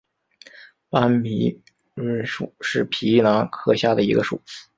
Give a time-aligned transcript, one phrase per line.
[0.89, 1.61] 斑皮
[1.93, 4.41] 蠹属是皮蠹科下的一个属。